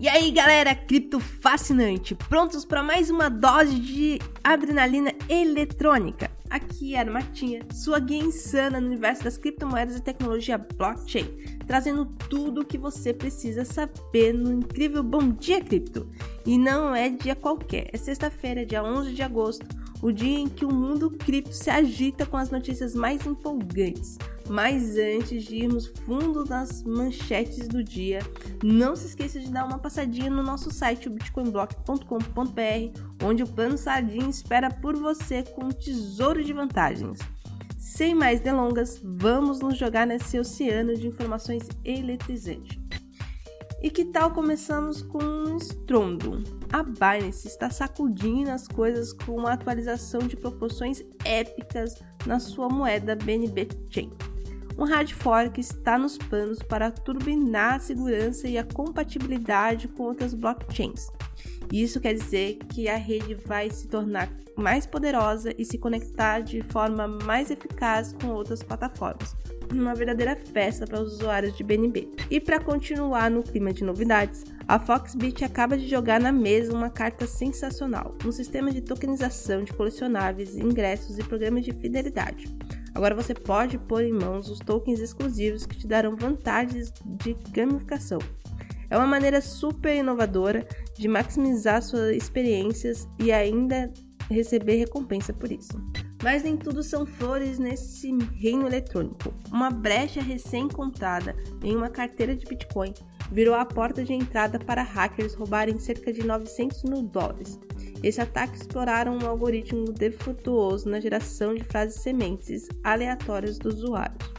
E 0.00 0.08
aí, 0.08 0.30
galera, 0.30 0.74
cripto 0.74 1.20
fascinante, 1.20 2.14
prontos 2.14 2.64
para 2.64 2.82
mais 2.82 3.10
uma 3.10 3.28
dose 3.28 3.78
de 3.78 4.18
adrenalina 4.42 5.12
eletrônica? 5.28 6.30
Aqui 6.48 6.94
é 6.94 7.00
a 7.00 7.04
Martinha, 7.04 7.60
sua 7.70 7.98
guia 7.98 8.24
insana 8.24 8.80
no 8.80 8.86
universo 8.86 9.24
das 9.24 9.36
criptomoedas 9.36 9.98
e 9.98 10.02
tecnologia 10.02 10.56
blockchain, 10.56 11.26
trazendo 11.66 12.06
tudo 12.30 12.62
o 12.62 12.64
que 12.64 12.78
você 12.78 13.12
precisa 13.12 13.62
saber 13.62 14.32
no 14.32 14.50
incrível 14.50 15.02
Bom 15.02 15.32
Dia 15.32 15.60
Cripto. 15.60 16.10
E 16.46 16.56
não 16.56 16.96
é 16.96 17.10
dia 17.10 17.36
qualquer, 17.36 17.90
é 17.92 17.98
sexta-feira, 17.98 18.64
dia 18.64 18.82
11 18.82 19.12
de 19.12 19.22
agosto, 19.22 19.66
o 20.02 20.10
dia 20.10 20.38
em 20.38 20.48
que 20.48 20.64
o 20.64 20.72
mundo 20.72 21.10
cripto 21.10 21.52
se 21.52 21.70
agita 21.70 22.24
com 22.24 22.36
as 22.36 22.50
notícias 22.50 22.94
mais 22.94 23.26
empolgantes. 23.26 24.18
Mas 24.48 24.96
antes 24.96 25.44
de 25.44 25.56
irmos 25.56 25.86
fundo 25.86 26.44
nas 26.44 26.82
manchetes 26.82 27.68
do 27.68 27.84
dia, 27.84 28.20
não 28.64 28.96
se 28.96 29.06
esqueça 29.06 29.38
de 29.38 29.48
dar 29.48 29.64
uma 29.64 29.78
passadinha 29.78 30.30
no 30.30 30.42
nosso 30.42 30.70
site, 30.70 31.08
bitcoinblock.com.br, 31.08 33.24
onde 33.24 33.42
o 33.42 33.46
plano 33.46 33.78
Sardinha 33.78 34.28
espera 34.28 34.70
por 34.70 34.96
você 34.96 35.42
com 35.42 35.66
um 35.66 35.70
tesouro 35.70 36.42
de 36.42 36.52
vantagens. 36.52 37.18
Sem 37.78 38.14
mais 38.14 38.40
delongas, 38.40 39.00
vamos 39.02 39.60
nos 39.60 39.76
jogar 39.76 40.06
nesse 40.06 40.38
oceano 40.38 40.96
de 40.96 41.06
informações 41.06 41.68
eletrizante. 41.84 42.80
E 43.82 43.90
que 43.90 44.04
tal 44.04 44.30
começamos 44.32 45.00
com 45.00 45.22
um 45.22 45.56
estrondo? 45.56 46.44
A 46.70 46.82
Binance 46.82 47.48
está 47.48 47.70
sacudindo 47.70 48.50
as 48.50 48.68
coisas 48.68 49.10
com 49.12 49.36
uma 49.36 49.52
atualização 49.52 50.20
de 50.20 50.36
proporções 50.36 51.02
épicas 51.24 51.94
na 52.26 52.38
sua 52.38 52.68
moeda 52.68 53.16
BNB 53.16 53.68
Chain 53.88 54.10
um 54.80 54.84
hard 54.84 55.12
fork 55.12 55.60
está 55.60 55.98
nos 55.98 56.16
planos 56.16 56.60
para 56.60 56.90
turbinar 56.90 57.74
a 57.74 57.78
segurança 57.78 58.48
e 58.48 58.56
a 58.56 58.64
compatibilidade 58.64 59.86
com 59.88 60.04
outras 60.04 60.32
blockchains. 60.32 61.08
Isso 61.70 62.00
quer 62.00 62.14
dizer 62.14 62.56
que 62.70 62.88
a 62.88 62.96
rede 62.96 63.34
vai 63.34 63.68
se 63.68 63.86
tornar 63.86 64.30
mais 64.56 64.86
poderosa 64.86 65.52
e 65.58 65.66
se 65.66 65.76
conectar 65.76 66.40
de 66.40 66.62
forma 66.62 67.06
mais 67.06 67.50
eficaz 67.50 68.14
com 68.14 68.28
outras 68.28 68.62
plataformas. 68.62 69.36
Uma 69.70 69.94
verdadeira 69.94 70.34
festa 70.34 70.86
para 70.86 71.00
os 71.00 71.12
usuários 71.14 71.54
de 71.56 71.62
BNB. 71.62 72.08
E 72.30 72.40
para 72.40 72.58
continuar 72.58 73.30
no 73.30 73.42
clima 73.42 73.72
de 73.72 73.84
novidades, 73.84 74.44
a 74.66 74.80
Foxbit 74.80 75.44
acaba 75.44 75.76
de 75.76 75.88
jogar 75.88 76.18
na 76.18 76.32
mesa 76.32 76.72
uma 76.72 76.88
carta 76.88 77.26
sensacional, 77.26 78.16
um 78.24 78.32
sistema 78.32 78.72
de 78.72 78.80
tokenização 78.80 79.62
de 79.62 79.74
colecionáveis, 79.74 80.56
ingressos 80.56 81.18
e 81.18 81.22
programas 81.22 81.64
de 81.64 81.72
fidelidade. 81.72 82.48
Agora 82.94 83.14
você 83.14 83.34
pode 83.34 83.78
pôr 83.78 84.02
em 84.02 84.12
mãos 84.12 84.48
os 84.48 84.58
tokens 84.58 85.00
exclusivos 85.00 85.66
que 85.66 85.76
te 85.76 85.86
darão 85.86 86.16
vantagens 86.16 86.92
de 87.04 87.34
gamificação. 87.50 88.18
É 88.88 88.96
uma 88.96 89.06
maneira 89.06 89.40
super 89.40 89.96
inovadora 89.96 90.66
de 90.96 91.06
maximizar 91.06 91.80
suas 91.80 92.16
experiências 92.16 93.08
e 93.18 93.30
ainda 93.30 93.92
receber 94.28 94.76
recompensa 94.76 95.32
por 95.32 95.50
isso. 95.50 95.80
Mas 96.22 96.42
nem 96.42 96.56
tudo 96.56 96.82
são 96.82 97.06
flores 97.06 97.58
nesse 97.58 98.12
reino 98.34 98.66
eletrônico. 98.66 99.32
Uma 99.50 99.70
brecha 99.70 100.20
recém-encontrada 100.20 101.34
em 101.62 101.74
uma 101.74 101.88
carteira 101.88 102.36
de 102.36 102.44
Bitcoin 102.46 102.92
virou 103.32 103.54
a 103.54 103.64
porta 103.64 104.04
de 104.04 104.12
entrada 104.12 104.58
para 104.58 104.82
hackers 104.82 105.34
roubarem 105.34 105.78
cerca 105.78 106.12
de 106.12 106.24
900 106.26 106.82
mil 106.84 107.02
dólares. 107.02 107.58
Esse 108.02 108.20
ataque 108.20 108.56
exploraram 108.56 109.18
um 109.18 109.26
algoritmo 109.26 109.92
defeituoso 109.92 110.88
na 110.88 111.00
geração 111.00 111.54
de 111.54 111.62
frases 111.62 112.00
sementes 112.00 112.68
aleatórias 112.82 113.58
dos 113.58 113.82
usuários. 113.82 114.30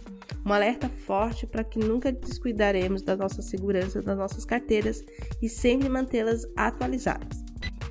Um 0.43 0.51
alerta 0.51 0.89
forte 0.89 1.45
para 1.45 1.63
que 1.63 1.77
nunca 1.77 2.11
descuidaremos 2.11 3.03
da 3.03 3.15
nossa 3.15 3.43
segurança 3.43 4.01
das 4.01 4.17
nossas 4.17 4.43
carteiras 4.43 5.03
e 5.39 5.47
sempre 5.47 5.87
mantê-las 5.87 6.47
atualizadas. 6.55 7.43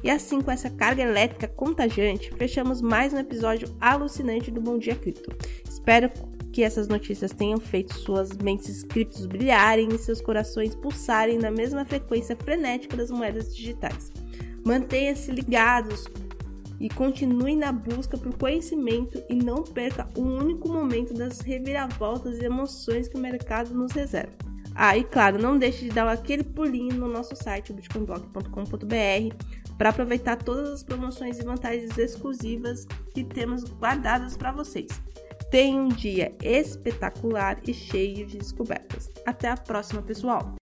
E 0.03 0.11
assim, 0.11 0.41
com 0.41 0.51
essa 0.51 0.71
carga 0.71 1.03
elétrica 1.03 1.47
contagiante, 1.47 2.33
fechamos 2.35 2.81
mais 2.81 3.13
um 3.13 3.19
episódio 3.19 3.69
alucinante 3.81 4.51
do 4.51 4.61
Bom 4.61 4.79
Dia 4.79 4.97
Cripto. 4.97 5.31
Espero 5.69 6.11
que 6.53 6.65
essas 6.65 6.89
notícias 6.89 7.33
tenham 7.33 7.61
feito 7.61 7.95
suas 7.95 8.37
mentes 8.39 8.83
criptos 8.83 9.27
brilharem 9.27 9.89
e 9.95 9.99
seus 9.99 10.21
corações 10.21 10.75
pulsarem 10.75 11.39
na 11.39 11.51
mesma 11.51 11.85
frequência 11.85 12.35
frenética 12.35 12.97
das 12.97 13.11
moedas 13.11 13.55
digitais. 13.55 14.11
Mantenha-se 14.65 15.31
ligados 15.31 16.07
e 16.79 16.89
continue 16.89 17.55
na 17.55 17.71
busca 17.71 18.17
por 18.17 18.37
conhecimento 18.37 19.23
e 19.29 19.35
não 19.35 19.63
perca 19.63 20.09
um 20.17 20.39
único 20.39 20.69
momento 20.69 21.13
das 21.13 21.41
reviravoltas 21.41 22.39
e 22.39 22.45
emoções 22.45 23.07
que 23.07 23.17
o 23.17 23.21
mercado 23.21 23.75
nos 23.75 23.93
reserva. 23.93 24.33
Ah, 24.75 24.97
e 24.97 25.05
claro, 25.05 25.41
não 25.41 25.59
deixe 25.59 25.85
de 25.85 25.91
dar 25.91 26.09
aquele 26.09 26.43
pulinho 26.43 26.95
no 26.95 27.09
nosso 27.09 27.37
site 27.37 27.73
bitcoinblog.com.br 27.73 29.37
para 29.77 29.91
aproveitar 29.91 30.37
todas 30.37 30.71
as 30.71 30.83
promoções 30.83 31.39
e 31.39 31.45
vantagens 31.45 31.97
exclusivas 31.99 32.87
que 33.13 33.25
temos 33.25 33.65
guardadas 33.65 34.37
para 34.37 34.53
vocês. 34.53 34.89
Tenha 35.51 35.81
um 35.81 35.89
dia 35.89 36.35
espetacular 36.43 37.59
e 37.67 37.75
cheio 37.75 38.27
de 38.27 38.39
descobertas. 38.39 39.11
Até 39.27 39.49
a 39.49 39.57
próxima, 39.57 40.01
pessoal! 40.01 40.60